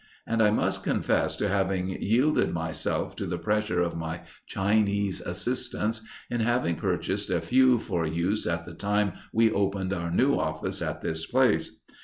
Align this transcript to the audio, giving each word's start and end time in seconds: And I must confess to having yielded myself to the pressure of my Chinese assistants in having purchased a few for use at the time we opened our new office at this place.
And 0.25 0.41
I 0.41 0.49
must 0.49 0.83
confess 0.83 1.35
to 1.35 1.47
having 1.47 1.87
yielded 1.89 2.51
myself 2.51 3.15
to 3.17 3.27
the 3.27 3.37
pressure 3.37 3.81
of 3.81 3.95
my 3.95 4.21
Chinese 4.47 5.21
assistants 5.21 6.01
in 6.27 6.39
having 6.41 6.75
purchased 6.75 7.29
a 7.29 7.39
few 7.39 7.77
for 7.77 8.07
use 8.07 8.47
at 8.47 8.65
the 8.65 8.73
time 8.73 9.13
we 9.31 9.51
opened 9.51 9.93
our 9.93 10.09
new 10.09 10.39
office 10.39 10.81
at 10.81 11.03
this 11.03 11.27
place. 11.27 11.79